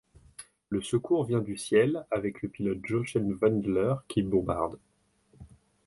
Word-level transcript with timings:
Le 0.69 0.81
secours 0.81 1.25
vient 1.25 1.41
du 1.41 1.55
ciel 1.57 2.07
avec 2.09 2.41
le 2.41 2.49
pilote 2.49 2.83
Jochen 2.87 3.37
Wendler 3.39 3.93
qui 4.07 4.23
bombarde. 4.23 4.79